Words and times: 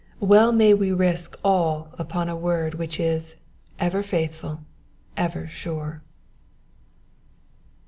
Well 0.19 0.51
may 0.51 0.73
we 0.73 0.91
risk 0.91 1.37
all 1.43 1.89
upon 1.99 2.27
a 2.27 2.35
word 2.35 2.73
which 2.73 2.99
is 2.99 3.35
ever 3.77 4.01
faithful, 4.01 4.61
ever 5.15 5.45
sure. 5.47 6.01